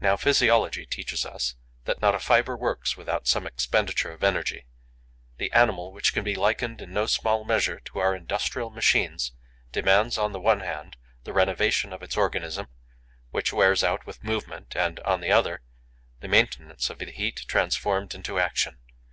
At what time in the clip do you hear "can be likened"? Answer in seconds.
6.12-6.82